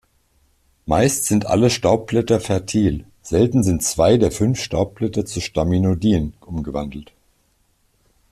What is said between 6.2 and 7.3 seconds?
umgewandelt.